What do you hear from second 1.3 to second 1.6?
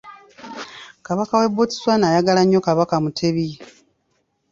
w'e